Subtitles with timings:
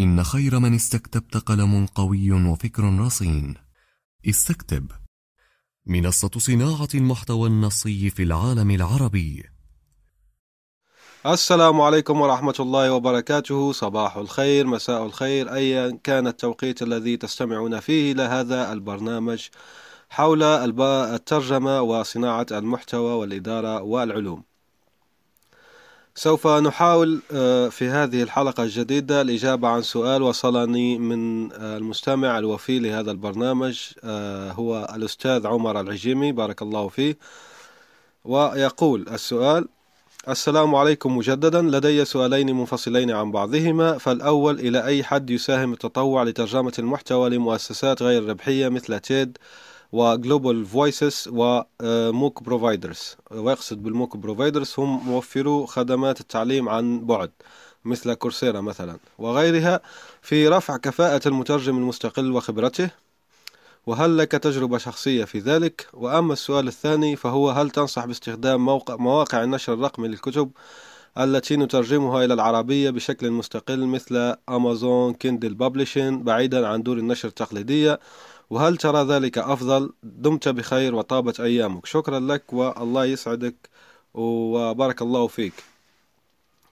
[0.00, 3.54] إن خير من استكتبت قلم قوي وفكر رصين.
[4.28, 4.90] استكتب.
[5.86, 9.44] منصة صناعة المحتوى النصي في العالم العربي.
[11.26, 13.72] السلام عليكم ورحمة الله وبركاته.
[13.72, 19.48] صباح الخير مساء الخير أيا كان التوقيت الذي تستمعون فيه إلى هذا البرنامج
[20.10, 24.51] حول الترجمة وصناعة المحتوى والإدارة والعلوم.
[26.14, 32.78] سوف نحاول آه، في هذه الحلقة الجديدة الإجابة عن سؤال وصلني من آه، المستمع الوفي
[32.78, 37.18] لهذا البرنامج آه، هو الأستاذ عمر العجيمي بارك الله فيه.
[38.24, 39.68] ويقول السؤال
[40.28, 41.62] السلام عليكم مجددا.
[41.62, 43.98] لدي سؤالين منفصلين عن بعضهما.
[43.98, 49.38] فالأول إلى أي حد يساهم التطوع لترجمة المحتوى لمؤسسات غير ربحية مثل TED
[49.92, 57.06] و Global Voices و MOOC providers ويقصد بال MOOC providers هم موفرو خدمات التعليم عن
[57.06, 57.30] بعد
[57.84, 58.96] مثل Coursera مثلا.
[59.18, 59.80] وغيرها
[60.22, 62.90] في رفع كفاءة المترجم المستقل وخبرته.
[63.86, 69.42] وهل لك تجربة شخصية في ذلك؟ وأما السؤال الثاني فهو هل تنصح باستخدام موقع مواقع
[69.42, 70.50] النشر الرقمي للكتب
[71.18, 78.00] التي نترجمها إلى العربية بشكل مستقل مثل Amazon Kindle Publishing بعيدا عن دور النشر التقليدية؟
[78.52, 81.86] وهل ترى ذلك أفضل؟ دمت بخير وطابت أيامك.
[81.86, 83.54] شكرا لك والله يسعدك
[84.14, 85.52] وبارك الله فيك.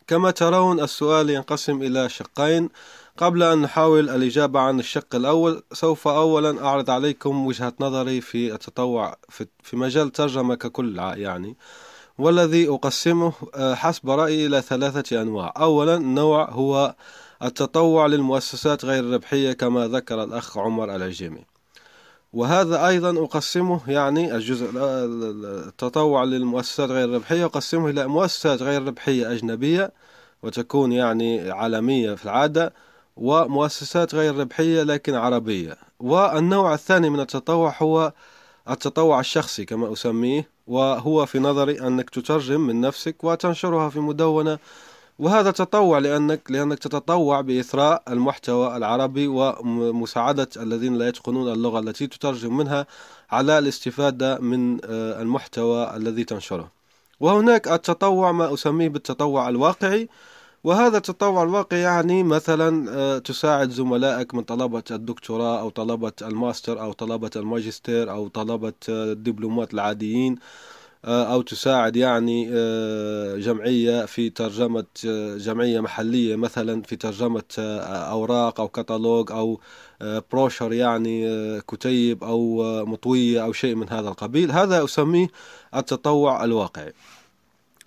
[0.07, 2.69] كما ترون السؤال ينقسم إلى شقين.
[3.17, 9.17] قبل أن نحاول الإجابة عن الشق الأول سوف أولا أعرض عليكم وجهة نظري في التطوع
[9.63, 11.57] في مجال الترجمة ككل يعني
[12.19, 15.53] والذي أقسمه آه، حسب رأيي إلى ثلاثة أنواع.
[15.57, 16.95] أولا نوع هو
[17.43, 21.50] التطوع للمؤسسات غير الربحية كما ذكر الأخ عمر العجيمي.
[22.33, 29.93] وهذا أيضا أقسمه يعني الجزء التطوع للمؤسسات غير الربحية أقسمه إلى مؤسسات غير ربحية أجنبية
[30.43, 32.73] وتكون يعني عالمية في العادة
[33.17, 35.77] ومؤسسات غير ربحية لكن عربية.
[36.01, 38.13] والنوع الثاني من التطوع هو
[38.71, 44.59] التطوع الشخصي كما أسميه وهو في نظري أنك تترجم من نفسك وتنشرها في مدونة
[45.21, 52.57] وهذا تطوع لأنك لأنك تتطوع بإثراء المحتوى العربي ومساعدة الذين لا يتقنون اللغة التي تترجم
[52.57, 52.87] منها
[53.31, 56.69] على الاستفادة من آه، المحتوى الذي تنشره.
[57.21, 60.09] وهناك التطوع ما أسميه بالتطوع الواقعي.
[60.65, 66.93] وهذا التطوع الواقعي يعني مثلا آه، تساعد زملائك من طلبة الدكتوراه أو طلبة الماستر أو
[66.93, 70.39] طلبة الماجستير أو طلبة آه، الدبلومات العاديين.
[71.05, 77.43] أو تساعد يعني آه، جمعية في ترجمة آه، جمعية محلية مثلا في ترجمة
[78.11, 79.61] أوراق أو كتالوج أو
[80.33, 84.51] بروشر يعني كتيب أو مطوية أو شيء من هذا القبيل.
[84.51, 85.29] هذا أسميه
[85.77, 86.93] التطوع الواقعي.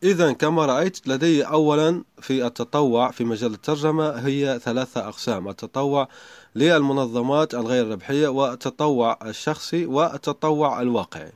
[0.04, 6.08] إذا كما رأيت لدي أولا في التطوع في مجال الترجمة هي ثلاثة أقسام التطوع
[6.56, 11.32] للمنظمات الغير ربحية والتطوع الشخصي والتطوع الواقعي.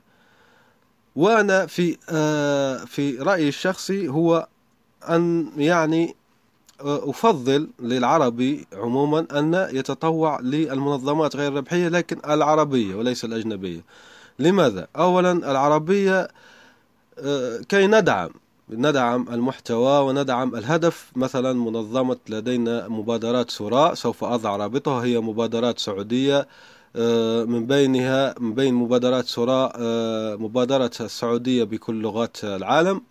[1.17, 4.47] وأنا في آه في رأيي الشخصي هو
[5.09, 6.15] أن يعني
[6.81, 13.81] آه، أفضل للعربي عموما أن يتطوع للمنظمات غير الربحية لكن العربية وليس الأجنبية.
[14.39, 16.27] لماذا؟ أولا العربية
[17.19, 18.29] آه، كي ندعم
[18.69, 21.11] ندعم المحتوى وندعم الهدف.
[21.15, 26.47] مثلا منظمة لدينا مبادرات سراء سوف أضع رابطها هي مبادرات سعودية.
[27.45, 33.01] من بينها من بين مبادرات سراء آه، مبادرة السعودية بكل لغات العالم.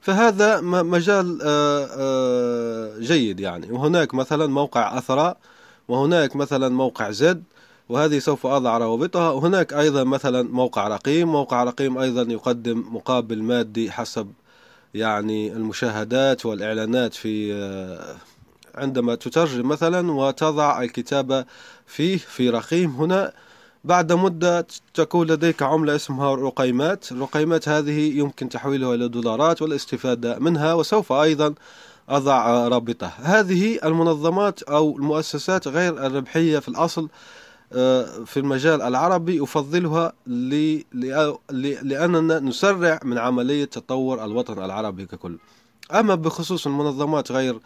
[0.00, 3.72] فهذا مجال آه، جيد يعني.
[3.72, 5.36] وهناك مثلا موقع أثراء
[5.88, 7.42] وهناك مثلا موقع زد
[7.88, 9.30] وهذه سوف أضع روابطها.
[9.30, 11.28] وهناك أيضا مثلا موقع رقيم.
[11.28, 14.32] موقع رقيم أيضا يقدم مقابل مادي حسب
[14.94, 17.52] يعني المشاهدات والإعلانات في
[18.76, 21.44] عندما تترجم مثلا وتضع الكتابة
[21.86, 23.32] فيه في رقيم هنا
[23.84, 27.12] بعد مدة تكون لديك عملة اسمها رقيمات.
[27.12, 31.54] الرقيمات هذه يمكن تحويلها إلى دولارات والاستفادة منها وسوف أيضا
[32.08, 33.12] أضع رابطة.
[33.22, 37.08] هذه المنظمات أو المؤسسات غير الربحية في الأصل
[37.72, 40.12] آه، في المجال العربي أفضلها
[41.82, 45.36] لأننا نسرع من عملية تطور الوطن العربي ككل.
[45.94, 47.58] أما بخصوص المنظمات غير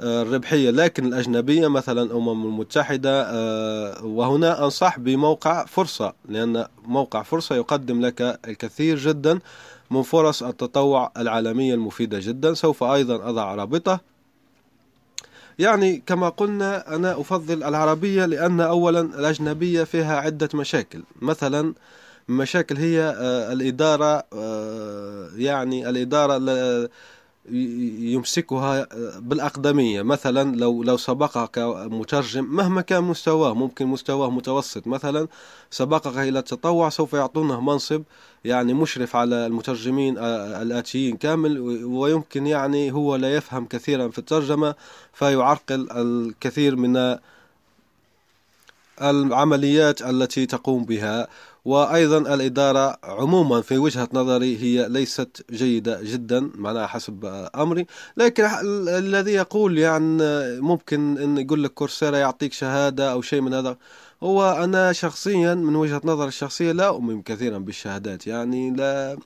[0.00, 0.70] الربحية.
[0.70, 3.22] لكن الأجنبية مثلا الأمم المتحدة
[4.02, 9.38] وهنا أنصح بموقع فرصة لأن موقع فرصة يقدم لك الكثير جدا
[9.90, 12.54] من فرص التطوع العالمية المفيدة جدا.
[12.54, 14.00] سوف أيضا أضع رابطة.
[15.58, 21.02] يعني كما قلنا أنا أفضل العربية لأن أولا الأجنبية فيها عدة مشاكل.
[21.22, 21.74] مثلا
[22.28, 26.36] مشاكل هي آه، الإدارة آه، يعني الإدارة
[27.50, 28.88] يمسكها
[29.18, 30.02] بالأقدمية.
[30.02, 34.86] مثلا لو لو سبقك مترجم مهما كان مستواه ممكن مستواه متوسط.
[34.86, 35.28] مثلا
[35.70, 38.02] سبقك إلى التطوع سوف يعطونه منصب
[38.44, 44.74] يعني مشرف على المترجمين الآتيين كامل ويمكن يعني هو لا يفهم كثيرا في الترجمة
[45.12, 47.18] فيعرقل الكثير من
[49.02, 51.28] العمليات التي تقوم بها.
[51.64, 58.44] وأيضا الإدارة عموما في وجهة نظري هي ليست جيدة جدا معناها حسب أمري لكن
[58.88, 60.22] الذي يقول يعني
[60.60, 63.76] ممكن أن يقول لك كورسيرا يعطيك شهادة أو شيء من هذا
[64.22, 69.16] هو أنا شخصيا من وجهة نظر الشخصية لا أؤمن كثيرا بالشهادات يعني لا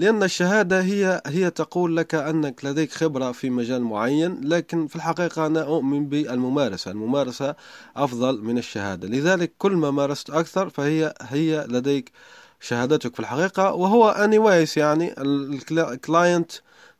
[0.00, 5.46] لأن الشهادة هي هي تقول لك أنك لديك خبرة في مجال معين لكن في الحقيقة
[5.46, 6.90] أنا أؤمن بالممارسة.
[6.90, 7.54] الممارسة
[7.96, 9.08] أفضل من الشهادة.
[9.08, 12.12] لذلك كل ما مارست أكثر فهي هي لديك
[12.60, 13.72] شهادتك في الحقيقة.
[13.72, 16.52] وهو أنيويس يعني الكلاينت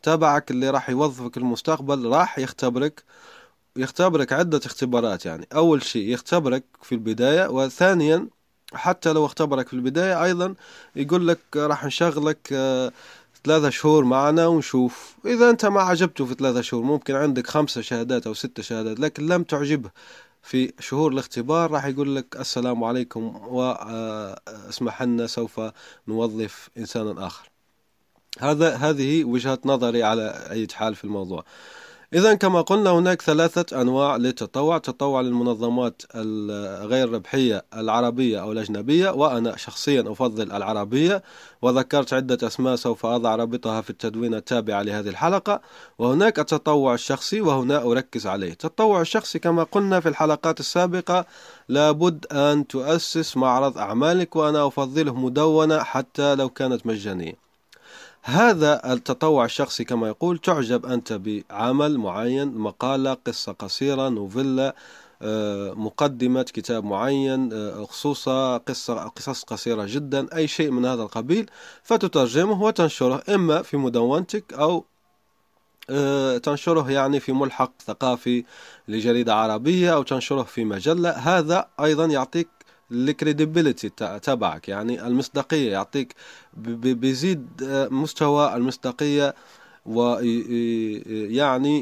[0.02, 3.04] تبعك اللي راح يوظفك المستقبل راح يختبرك
[3.76, 5.46] يختبرك عدة اختبارات يعني.
[5.54, 8.28] أول شيء يختبرك في البداية وثانيا
[8.74, 10.54] حتى لو اختبرك في البداية أيضا
[10.96, 12.92] يقول لك راح نشغلك آه،
[13.44, 15.14] ثلاثة شهور معنا ونشوف.
[15.26, 19.26] إذا أنت ما عجبته في ثلاثة شهور ممكن عندك خمسة شهادات أو ستة شهادات لكن
[19.26, 19.90] لم تعجبه
[20.42, 25.60] في شهور الاختبار راح يقول لك السلام عليكم واسمح آه، لنا سوف
[26.08, 27.50] نوظف إنسانا آخر.
[28.38, 31.44] هذا هذه وجهة نظري على أي حال في الموضوع.
[32.14, 39.56] إذا كما قلنا هناك ثلاثة أنواع للتطوع تطوع للمنظمات الغير ربحية العربية أو الأجنبية وأنا
[39.56, 41.22] شخصيا أفضل العربية
[41.62, 45.60] وذكرت عدة أسماء سوف أضع رابطها في التدوين التابع لهذه الحلقة.
[45.98, 48.52] وهناك التطوع الشخصي وهنا أركز عليه.
[48.52, 51.26] التطوع الشخصي كما قلنا في الحلقات السابقة
[51.68, 57.49] لابد أن تؤسس معرض أعمالك وأنا أفضله مدونة حتى لو كانت مجانية.
[58.22, 64.74] هذا التطوع الشخصي كما يقول تعجب أنت بعمل معين مقالة قصة قصيرة نوفيلا
[65.22, 71.50] آه، مقدمة كتاب معين آه، خصوصا قصة قصص قصيرة جدا أي شيء من هذا القبيل
[71.82, 74.84] فتترجمه وتنشره إما في مدونتك أو
[75.90, 78.44] آه، تنشره يعني في ملحق ثقافي
[78.88, 81.10] لجريدة عربية أو تنشره في مجلة.
[81.10, 82.48] هذا أيضا يعطيك
[82.92, 83.88] الكريديبيليتي
[84.22, 86.14] تبعك يعني المصداقية يعطيك
[86.56, 89.34] بيزيد آه، مستوى المصداقية
[89.86, 91.76] ويعني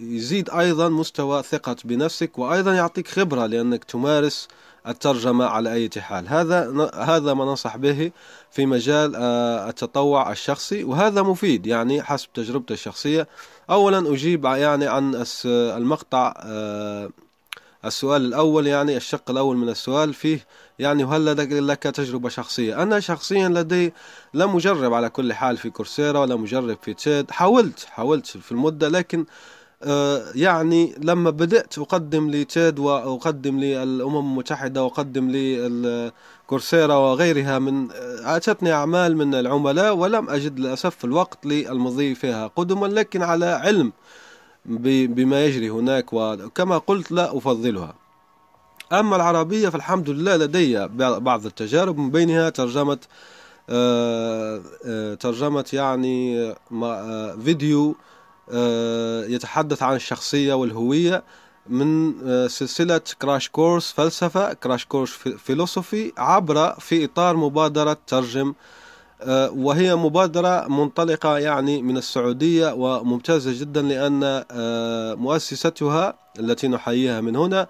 [0.00, 4.48] يزيد أيضا مستوى ثقة بنفسك وأيضا يعطيك خبرة لأنك تمارس
[4.86, 8.10] الترجمة على أي حال هذا هذا ما ننصح به
[8.50, 13.28] في مجال آه، التطوع الشخصي وهذا مفيد يعني حسب تجربتي الشخصية.
[13.70, 17.10] أولا أجيب يعني عن المقطع آه،
[17.84, 20.46] السؤال الأول يعني الشق الأول من السؤال فيه
[20.78, 23.92] يعني هل لك تجربة شخصية؟ أنا شخصيا لدي
[24.34, 27.30] لم أجرب على كل حال في كورسيرا ولا مجرب في تشيد.
[27.30, 29.24] حاولت حاولت في المدة لكن
[29.82, 38.72] آه، يعني لما بدأت أقدم لتيد وأقدم للأمم المتحدة وأقدم لكورسيرا وغيرها من آه، أتتني
[38.72, 43.92] أعمال من العملاء ولم أجد للأسف الوقت للمضي فيها قدما لكن على علم
[44.64, 47.94] بما يجري هناك وكما قلت لا أفضلها.
[48.92, 50.88] أما العربية فالحمد لله لدي
[51.18, 52.98] بعض التجارب من بينها ترجمة
[53.70, 56.48] آه، آه، ترجمة يعني
[56.82, 57.96] آه، فيديو
[59.28, 61.22] يتحدث عن الشخصية والهوية
[61.66, 62.14] من
[62.48, 68.54] سلسلة Crash Course فلسفة Crash Course Philosophy عبر في إطار مبادرة ترجم
[69.28, 77.66] وهي مبادرة منطلقة يعني من السعودية وممتازة جدا لأن آه، مؤسستها التي نحييها من هنا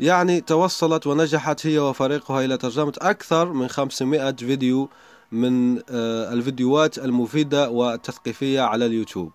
[0.00, 4.88] يعني توصلت ونجحت هي وفريقها إلى ترجمة أكثر من 500 فيديو
[5.32, 9.32] من آه، الفيديوهات المفيدة والتثقيفية على اليوتيوب.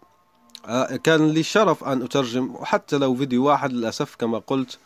[1.04, 4.78] كان لي الشرف أن أترجم حتى لو فيديو واحد للأسف كما قلت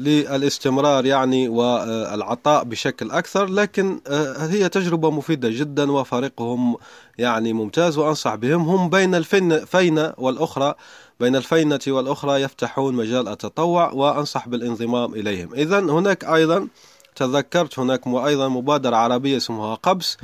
[0.00, 6.76] للاستمرار يعني والعطاء بشكل أكثر لكن آه، هي تجربة مفيدة جدا وفريقهم
[7.18, 8.62] يعني ممتاز وأنصح بهم.
[8.62, 10.74] هم بين الفينة والأخرى
[11.20, 15.54] بين الفينة والأخرى يفتحون مجال التطوع وأنصح بالانضمام إليهم.
[15.54, 16.68] إذا هناك أيضا
[17.16, 20.16] تذكرت هناك أيضا مبادرة عربية اسمها قبس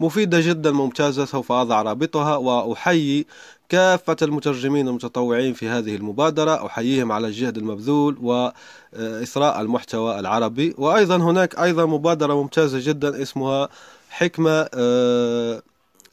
[0.00, 3.26] مفيدة جدا ممتازة سوف أضع رابطها وأحيي
[3.74, 10.74] كافة المترجمين المتطوعين في هذه المبادرة أحييهم على الجهد المبذول وإثراء المحتوى العربي.
[10.78, 13.68] وأيضا هناك أيضا مبادرة ممتازة جدا اسمها
[14.10, 15.62] حكمة آه،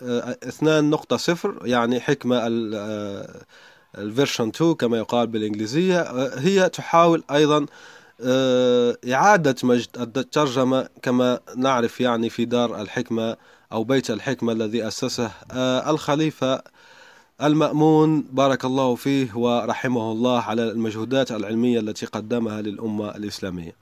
[0.01, 2.38] آه، اثنان نقطة صفر يعني حكمة
[2.75, 3.41] آه،
[3.98, 6.01] الفيرشن 2 كما يقال بالإنجليزية.
[6.38, 7.65] هي تحاول أيضا
[9.13, 9.88] إعادة مجد
[10.18, 13.38] الترجمة كما نعرف يعني في دار الحكمة
[13.72, 15.32] أو بيت الحكمة الذي أسسه
[15.89, 16.62] الخليفة
[17.44, 23.81] المأمون بارك الله فيه ورحمه الله على المجهودات العلمية التي قدمها للأمة الإسلامية.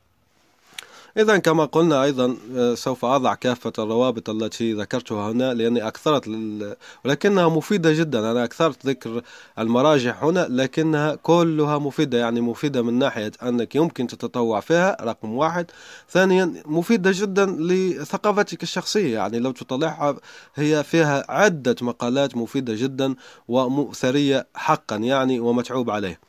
[1.20, 6.76] إذا كما قلنا أيضا آه، سوف أضع كافة الروابط التي ذكرتها هنا لأني أكثرت لل...
[7.06, 8.32] ولكنها مفيدة جدا.
[8.32, 9.22] أنا أكثرت ذكر
[9.60, 15.72] المراجع هنا لكنها كلها مفيدة يعني مفيدة من ناحية أنك يمكن تتطوع فيها رقم واحد.
[16.10, 20.16] ثانيا مفيدة جدا لثقافتك الشخصية يعني لو تطلعها
[20.56, 23.16] هي فيها عدة مقالات مفيدة جدا
[23.48, 26.29] ومؤثرية حقا يعني ومتعوب عليه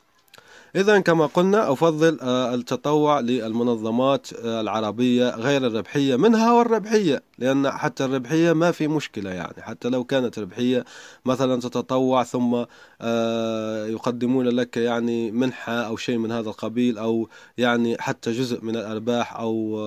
[0.76, 6.16] إذا كما قلنا أفضل آه، التطوع للمنظمات آه، العربية غير الربحية.
[6.16, 9.62] منها والربحية لأن حتى الربحية ما في مشكلة يعني.
[9.62, 10.84] حتى لو كانت ربحية
[11.24, 12.64] مثلا تتطوع ثم
[13.00, 18.76] آه، يقدمون لك يعني منحة أو شيء من هذا القبيل أو يعني حتى جزء من
[18.76, 19.80] الأرباح أو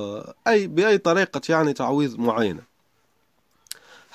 [0.48, 2.73] أي بأي طريقة يعني تعويض معينة.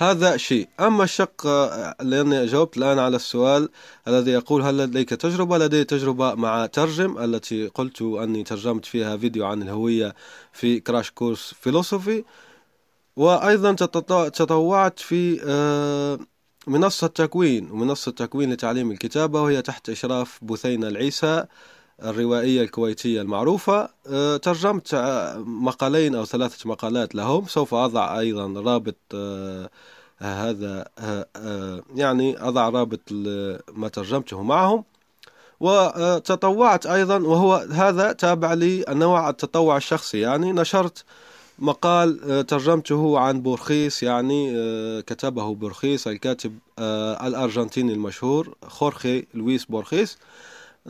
[0.01, 0.69] هذا شيء.
[0.81, 1.47] أما الشق
[2.03, 3.69] لأني جاوبت الآن على السؤال
[4.09, 9.47] الذي يقول هل لديك تجربة؟ لدي تجربة مع ترجم التي قلت أني ترجمت فيها فيديو
[9.47, 10.15] عن الهوية
[10.53, 12.25] في Crash Course Philosophy
[13.17, 13.73] وأيضا
[14.29, 16.19] تطوعت في آه،
[16.67, 21.47] منصة تكوين ومنصة تكوين لتعليم الكتابة وهي تحت إشراف بثينة العيسى.
[22.03, 27.47] الروائية الكويتية المعروفة آه، ترجمت آه، مقالين أو ثلاثة مقالات لهم.
[27.47, 29.71] سوف أضع أيضا رابط آه،
[30.19, 30.89] هذا
[31.95, 33.01] يعني أضع رابط
[33.73, 34.85] ما ترجمته معهم.
[35.61, 40.21] وتطوعت أيضا وهو هذا تابع لنوع التطوع الشخصي.
[40.21, 41.05] يعني نشرت
[41.59, 44.53] مقال ترجمته عن بورخيس يعني
[45.03, 46.59] كتبه بورخيس الكاتب
[47.23, 50.19] الأرجنتيني المشهور خورخي لويس بورخيس.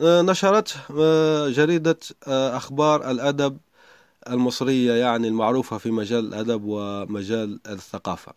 [0.01, 3.57] نشرته آه، جريدة آه، أخبار الأدب
[4.29, 8.33] المصرية يعني المعروفة في مجال الأدب ومجال الثقافة.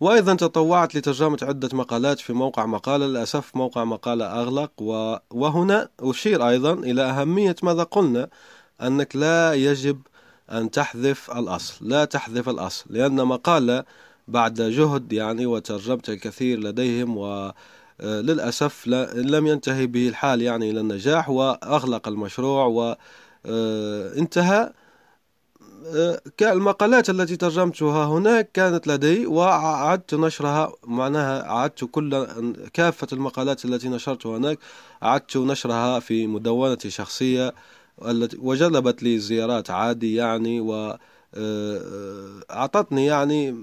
[0.00, 4.70] وأيضا تطوعت لترجمة عدة مقالات في موقع مقالة للأسف موقع مقالة أغلق.
[5.30, 8.28] وهنا أشير أيضا إلى أهمية ماذا قلنا
[8.82, 10.00] أنك لا يجب
[10.52, 11.88] أن تحذف الأصل.
[11.88, 13.84] لا تحذف الأصل لأن مقالة
[14.28, 17.54] بعد جهد يعني وترجمت الكثير لديهم و آه،
[18.00, 22.64] للأسف لم ينتهي به الحال يعني إلى النجاح وأغلق المشروع
[23.44, 24.72] وانتهى
[25.94, 32.26] آه، آه، المقالات التي ترجمتها هناك كانت لدي وأعدت نشرها معناها أعدت كل
[32.72, 34.58] كافة المقالات التي نشرتها هناك
[35.02, 37.54] أعدت نشرها في مدونتي شخصية
[38.04, 40.98] التي وجلبت لي زيارات عادي يعني و
[42.50, 43.54] أعطتني يعني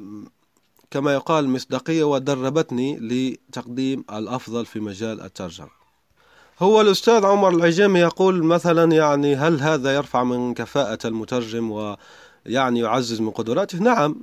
[0.96, 5.70] كما يقال مصداقية ودربتني لتقديم الأفضل في مجال الترجمة.
[6.60, 11.98] هو الأستاذ عمر العجيمي يقول مثلا يعني هل هذا يرفع من كفاءة المترجم و
[12.46, 13.78] يعني يعزز من قدراته.
[13.78, 14.16] نعم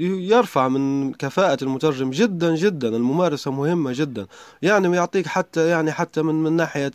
[0.00, 2.88] يرفع من كفاءة المترجم جدا جدا.
[2.88, 4.26] الممارسة مهمة جدا.
[4.62, 6.92] يعني يعطيك حتى يعني حتى من من ناحية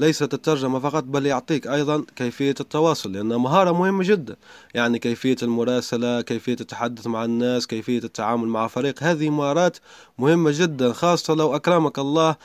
[0.00, 4.36] ليست الترجمة فقط بل يعطيك أيضا كيفية التواصل لأنها مهارة مهمة جدا.
[4.74, 9.76] يعني كيفية المراسلة كيفية التحدث مع الناس كيفية التعامل مع فريق هذه مهارات
[10.18, 12.36] مهمة جدا خاصة لو أكرمك الله.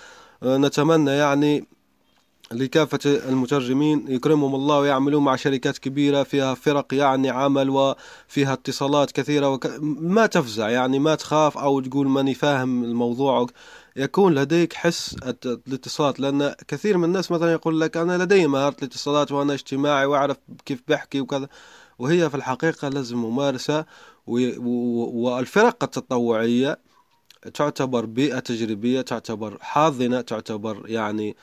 [0.43, 1.76] نتمنى يعني
[2.51, 9.49] لكافة المترجمين يكرمهم الله ويعملون مع شركات كبيرة فيها فرق يعني عمل وفيها اتصالات كثيرة
[9.49, 9.67] وك...
[9.81, 13.47] ما تفزع يعني ما تخاف أو تقول ماني فاهم الموضوع.
[13.95, 19.31] يكون لديك حس الاتصالات لأن كثير من الناس مثلا يقول لك أنا لدي مهارة الاتصالات
[19.31, 21.47] وأنا اجتماعي وأعرف كيف بحكي وكذا
[21.99, 23.85] وهي في الحقيقة لازم ممارسة
[24.27, 26.79] والفرق التطوعية
[27.53, 31.35] تعتبر بيئة تجريبية تعتبر حاضنة تعتبر يعني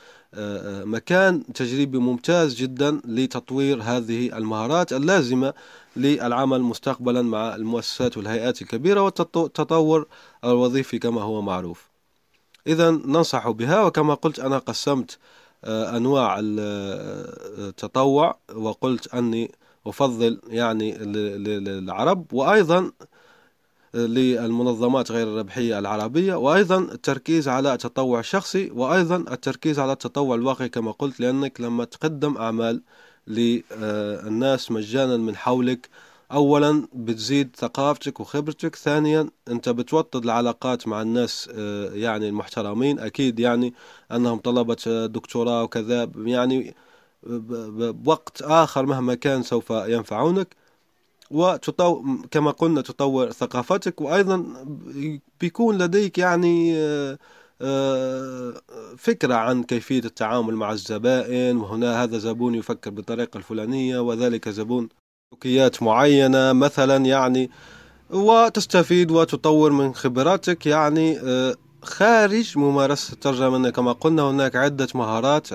[0.85, 5.53] مكان تجريبي ممتاز جدا لتطوير هذه المهارات اللازمة
[5.95, 10.07] للعمل مستقبلا مع المؤسسات والهيئات الكبيرة والتطور
[10.43, 11.87] الوظيفي كما هو معروف.
[12.67, 15.17] إذا ننصح بها وكما قلت أنا قسمت
[15.63, 19.51] آه، أنواع التطوع وقلت أني
[19.87, 22.91] أفضل يعني للعرب وأيضا
[23.95, 30.91] للمنظمات غير الربحية العربية وأيضا التركيز على التطوع الشخصي وأيضا التركيز على التطوع الواقعي كما
[30.91, 32.81] قلت لأنك لما تقدم أعمال
[33.27, 35.89] للناس مجانا من حولك
[36.31, 42.99] اولا بتزيد ثقافتك وخبرتك ثانيا أنت بتوطد العلاقات مع الناس آه، يعني المحترمين.
[42.99, 43.73] أكيد يعني
[44.11, 46.75] أنهم طلبة دكتوراه وكذا يعني
[47.23, 50.55] بوقت آخر مهما كان سوف ينفعونك.
[51.31, 52.03] وتطو...
[52.31, 54.45] كما قلنا تطور ثقافتك وأيضا
[55.39, 57.17] بيكون لديك يعني آه،
[57.61, 58.53] آه،
[58.97, 64.89] فكرة عن كيفية التعامل مع الزبائن وهنا هذا زبون يفكر بالطريقة الفلانية وذلك زبون
[65.31, 67.49] سلوكيات معينة مثلا يعني
[68.09, 73.69] وتستفيد وتطور من خبراتك يعني آه، خارج ممارسة الترجمة.
[73.69, 75.51] كما قلنا هناك عدة مهارات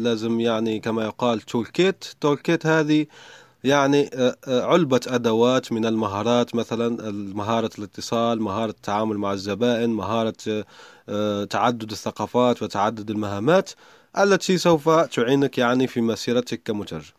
[0.00, 3.06] لازم يعني كما يقال toolkit toolkit هذه
[3.64, 10.64] يعني آه، علبة أدوات من المهارات مثلا مهارة الاتصال مهارة التعامل مع الزبائن مهارة
[11.44, 13.70] تعدد الثقافات وتعدد المهامات
[14.18, 17.12] التي سوف تعينك يعني في مسيرتك كمترجم.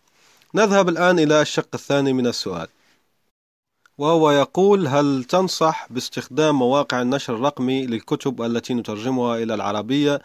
[0.55, 2.67] نذهب الآن إلى الشق الثاني من السؤال
[3.97, 10.21] وهو يقول هل تنصح باستخدام مواقع النشر الرقمي للكتب التي نترجمها إلى العربية؟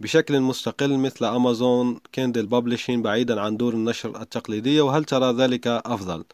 [0.00, 6.24] بشكل مستقل مثل Amazon Kindle Publishing بعيدا عن دور النشر التقليدية وهل ترى ذلك أفضل؟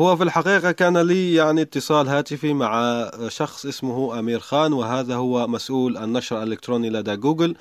[0.00, 5.46] هو في الحقيقة كان لي يعني اتصال هاتفي مع شخص اسمه أمير خان وهذا هو
[5.46, 7.56] مسؤول النشر الإلكتروني لدى جوجل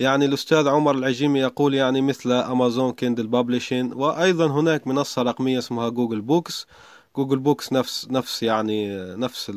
[0.00, 5.88] يعني الأستاذ عمر العجيمي يقول يعني مثل Amazon Kindle Publishing وأيضا هناك منصة رقمية اسمها
[5.88, 6.66] Google Books
[7.16, 9.50] Google Books نفس نفس يعني نفس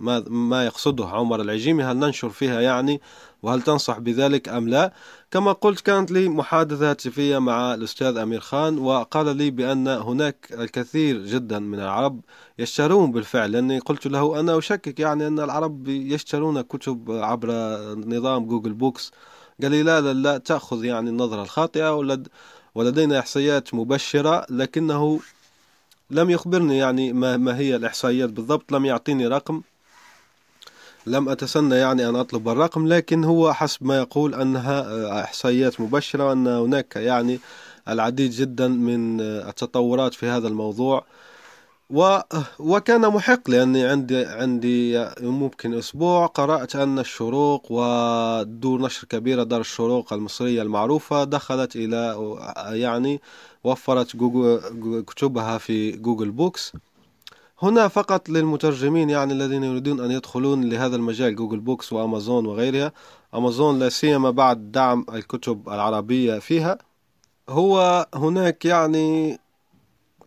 [0.00, 3.00] ما ما يقصده عمر العجيمي هل ننشر فيها يعني؟
[3.42, 4.92] وهل تنصح بذلك أم لا؟
[5.30, 11.26] كما قلت كانت لي محادثة هاتفية مع الأستاذ أمير خان وقال لي بأن هناك الكثير
[11.26, 12.20] جدا من العرب
[12.58, 17.48] يشترون بالفعل لأني قلت له أنا أشكك يعني أن العرب يشترون كتب عبر
[17.94, 19.12] نظام Google Books.
[19.62, 22.28] قال لي لا لا, لا تأخذ يعني النظرة الخاطئة ولد
[22.74, 25.20] ولدينا إحصائيات مبشرة لكنه
[26.10, 29.62] لم يخبرني يعني ما, ما هي الإحصائيات بالضبط لم يعطيني رقم
[31.06, 36.46] لم أتسنى يعني أن أطلب الرقم لكن هو حسب ما يقول أنها إحصائيات مبشرة وأن
[36.46, 37.40] هناك يعني
[37.88, 41.04] العديد جدا من التطورات في هذا الموضوع.
[41.90, 42.18] و...
[42.58, 50.12] وكان محق لأني عندي عندي ممكن أسبوع قرأت أن الشروق ودور نشر كبيرة دار الشروق
[50.12, 52.16] المصرية المعروفة دخلت إلى
[52.72, 53.20] يعني
[53.64, 56.72] وفرت جوجل كتبها في Google Books.
[57.62, 62.92] هنا فقط للمترجمين يعني الذين يريدون أن يدخلون لهذا المجال Google Books وأمازون وغيرها.
[63.34, 66.78] أمازون لا سيما بعد دعم الكتب العربية فيها.
[67.48, 69.38] هو هناك يعني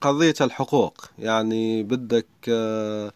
[0.02, 1.06] قضية الحقوق.
[1.20, 3.12] يعني بدك آه،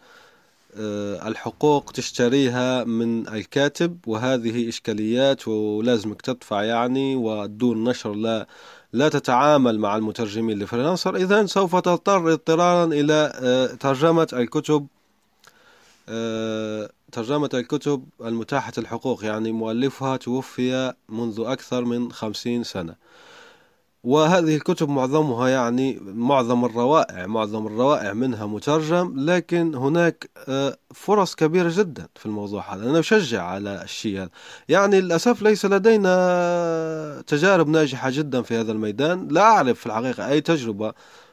[0.76, 8.46] آه، الحقوق تشتريها من الكاتب وهذه إشكاليات ولازمك تدفع يعني ودور نشر لا
[8.92, 14.86] لا تتعامل مع المترجمين الفريلانسر إذا سوف تضطر اضطرارا إلى آه، ترجمة الكتب
[17.12, 19.24] ترجمة الكتب المتاحة الحقوق.
[19.24, 22.94] يعني مؤلفها توفي منذ أكثر من خمسين سنة.
[24.04, 31.72] وهذه الكتب معظمها يعني معظم الروائع معظم الروائع منها مترجم لكن هناك آه، فرص كبيرة
[31.76, 32.90] جدا في الموضوع هذا.
[32.90, 34.30] أنا أشجع على الشيء هذا.
[34.68, 39.28] يعني للأسف ليس لدينا تجارب ناجحة جدا في هذا الميدان.
[39.28, 40.92] لا أعرف في الحقيقة أي تجربة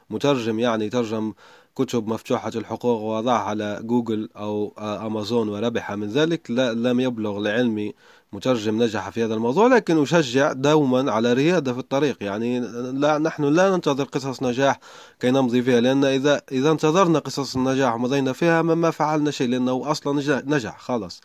[0.09, 1.33] مترجم يعني ترجم
[1.75, 7.39] كتب مفتوحة الحقوق ووضعها على جوجل أو آه، أمازون وربح من ذلك لا لم يبلغ
[7.39, 7.93] لعلمي
[8.33, 12.23] مترجم نجح في هذا الموضوع لكن أشجع دوما على ريادة في الطريق.
[12.23, 12.59] يعني
[12.93, 14.79] لا نحن لا ننتظر قصص نجاح
[15.19, 19.91] كي نمضي فيها لأن إذا إذا انتظرنا قصص النجاح ومضينا فيها ما فعلنا شيء لأنه
[19.91, 21.21] أصلا نجح خلاص.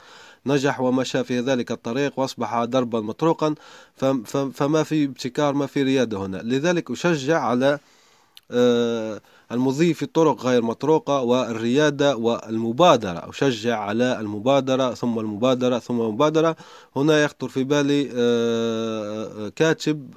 [0.47, 3.55] نجح ومشى في ذلك الطريق وأصبح دربا مطروقا
[4.55, 6.37] فما في ابتكار ما في ريادة هنا.
[6.37, 7.79] لذلك أشجع على
[8.51, 9.21] آه
[9.53, 13.31] المضي في طرق غير مطروقة والريادة والمبادرة.
[13.31, 16.57] أشجع على المبادرة ثم المبادرة ثم المبادرة.
[16.97, 20.15] هنا يخطر في بالي آه، آه، كاتب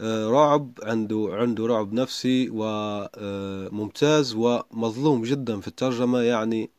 [0.00, 6.70] آه، رعب عنده عنده رعب نفسي وممتاز ومظلوم جدا في الترجمة يعني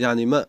[0.00, 0.46] يعني ما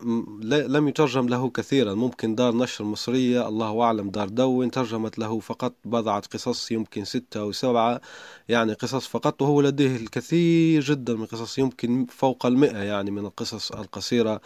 [0.67, 1.93] لم يترجم له كثيرا.
[1.93, 7.39] ممكن دار نشر مصرية الله أعلم دار دون ترجمت له فقط بضعة قصص يمكن ستة
[7.39, 8.01] أو سبعة
[8.49, 13.71] يعني قصص فقط وهو لديه الكثير جدا من قصص يمكن فوق المئة يعني من القصص
[13.71, 14.41] القصيرة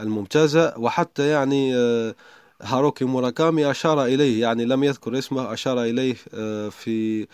[0.00, 0.74] الممتازة.
[0.78, 2.14] وحتى يعني آه،
[2.62, 7.26] هاروكي موراكامي أشار إليه يعني لم يذكر اسمه أشار إليه آه، في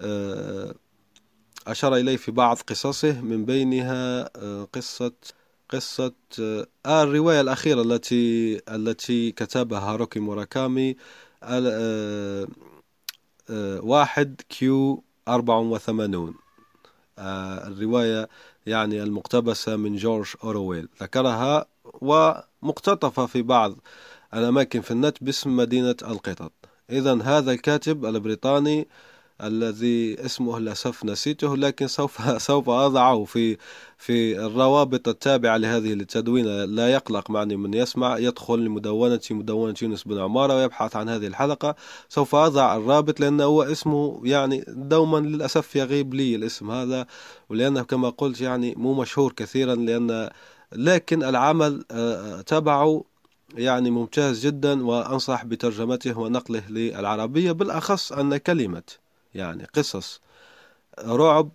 [0.00, 0.74] آه،
[1.66, 4.28] أشار إليه في بعض قصصه من بينها
[4.64, 5.12] قصة
[5.74, 6.12] قصة
[6.86, 10.96] آه الرواية الأخيرة التي التي كتبها هاروكي موراكامي
[11.42, 12.46] آه
[13.80, 16.34] واحد Q أربعة وثمانون.
[17.18, 18.28] الرواية
[18.66, 20.88] يعني المقتبسة من جورج أورويل.
[21.02, 23.74] ذكرها ومقتطفة في بعض
[24.34, 26.52] الأماكن في النت باسم مدينة القطط.
[26.90, 28.88] إذا هذا الكاتب البريطاني
[29.42, 33.56] الذي اسمه للأسف نسيته لكن سوف سوف أضعه في
[33.98, 36.64] في الروابط التابعة لهذه التدوينة.
[36.64, 41.74] لا يقلق معني من يسمع يدخل لمدونة مدونة يونس بن عمارة ويبحث عن هذه الحلقة.
[42.08, 47.06] سوف أضع الرابط لأنه هو اسمه يعني دوما للأسف يغيب لي الاسم هذا
[47.48, 50.30] ولأنه كما قلت يعني مو مشهور كثيرا لأن
[50.72, 53.04] لكن العمل آه، تبعه
[53.54, 59.03] يعني ممتاز جدا وأنصح بترجمته ونقله للعربية بالأخص أن كلمة
[59.34, 60.20] يعني قصص
[61.00, 61.50] رعب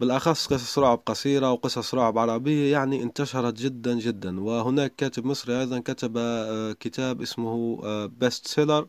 [0.00, 4.40] بالأخص قصص رعب قصيرة وقصص رعب عربية يعني انتشرت جدا جدا.
[4.40, 7.76] وهناك كاتب مصري أيضا كتب آه، كتاب اسمه
[8.06, 8.86] best آه، seller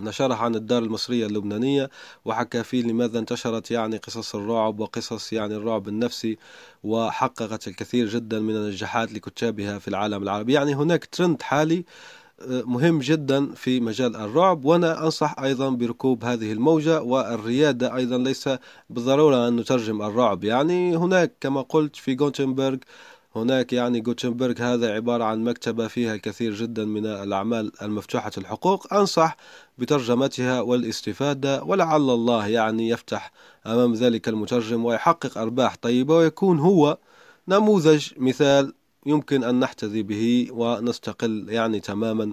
[0.00, 1.90] نشرها عن الدار المصرية اللبنانية
[2.24, 6.38] وحكى فيه لماذا انتشرت يعني قصص الرعب وقصص يعني الرعب النفسي
[6.84, 10.52] وحققت الكثير جدا من النجاحات لكتابها في العالم العربي.
[10.52, 11.84] يعني هناك ترند حالي
[12.46, 18.48] مهم جدا في مجال الرعب وأنا أنصح أيضا بركوب هذه الموجة والريادة أيضا ليس
[18.90, 20.44] بالضرورة أن نترجم الرعب.
[20.44, 22.76] يعني هناك كما قلت في جوتنبرغ
[23.36, 28.94] هناك يعني جوتنبرغ هذا عبارة عن مكتبة فيها الكثير جدا من الأعمال المفتوحة الحقوق.
[28.94, 29.36] أنصح
[29.78, 33.32] بترجمتها والاستفادة ولعل الله يعني يفتح
[33.66, 36.98] أمام ذلك المترجم ويحقق أرباح طيبة ويكون هو
[37.48, 38.74] نموذج مثال
[39.06, 42.32] يمكن أن نحتذي به ونستقل يعني تماما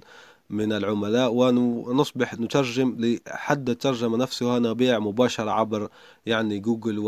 [0.50, 5.90] من العملاء ونصبح نترجم لحد الترجمة نفسها نبيع مباشرة عبر
[6.26, 7.00] يعني جوجل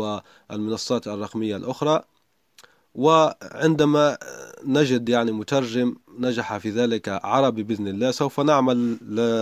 [0.50, 2.02] والمنصات الرقمية الأخرى.
[2.94, 4.18] وعندما
[4.64, 8.10] نجد يعني مترجم نجح في ذلك عربي بإذن الله.
[8.10, 8.96] سوف نعمل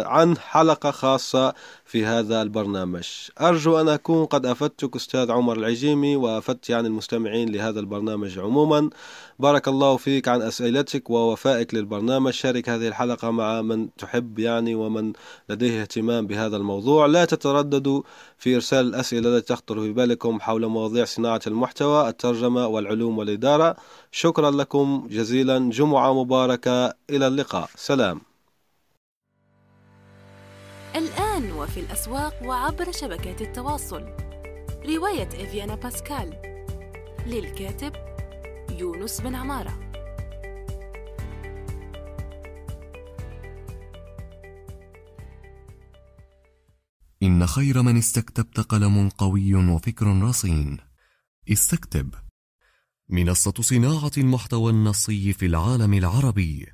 [0.07, 3.09] عن حلقة خاصة في هذا البرنامج.
[3.41, 8.91] أرجو أن أكون قد أفدتك أستاذ عمر العجيمي وأفدت يعني المستمعين لهذا البرنامج عموما.
[9.39, 12.33] بارك الله فيك عن أسئلتك ووفائك للبرنامج.
[12.33, 15.13] شارك هذه الحلقة مع من تحب يعني ومن
[15.49, 17.07] لديه اهتمام بهذا الموضوع.
[17.07, 18.03] لا تترددوا
[18.39, 23.77] في إرسال الأسئلة التي تخطر في بالكم حول مواضيع صناعة المحتوى الترجمة والعلوم والإدارة.
[24.17, 25.07] شكرا لكم.
[25.11, 25.71] جزيلا.
[25.71, 26.95] جمعة مباركة.
[27.11, 27.71] إلى اللقاء.
[27.75, 28.21] سلام.
[30.95, 34.03] الآن وفي الأسواق وعبر شبكات التواصل.
[34.87, 36.31] رواية إفيانا باسكال.
[37.27, 37.93] للكاتب
[38.71, 39.81] يونس بن عمارة.
[47.23, 50.79] إن خير من استكتبت قلم قوي وفكر رصين.
[51.53, 52.26] استكتب.
[53.11, 56.67] منصة صناعة المحتوى النصي في العالم العربي.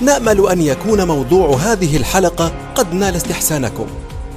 [0.00, 3.86] نأمل أن يكون موضوع هذه الحلقة قد نال استحسانكم.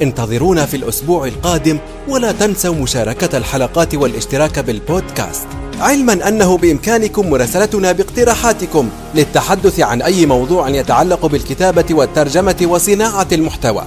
[0.02, 5.48] انتظرونا في الأسبوع القادم ولا تنسوا مشاركة الحلقات والاشتراك بالبودكاست.
[5.80, 13.84] علما أنه بإمكانكم مراسلتنا باقتراحاتكم للتحدث عن أي موضوع يتعلق بالكتابة والترجمة وصناعة المحتوى.